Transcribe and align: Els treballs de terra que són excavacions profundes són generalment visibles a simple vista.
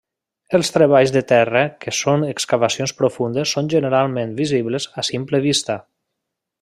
Els 0.59 0.69
treballs 0.75 1.11
de 1.15 1.21
terra 1.31 1.61
que 1.85 1.93
són 1.97 2.25
excavacions 2.29 2.95
profundes 3.03 3.53
són 3.59 3.69
generalment 3.75 4.33
visibles 4.41 4.89
a 5.03 5.07
simple 5.11 5.43
vista. 5.49 5.77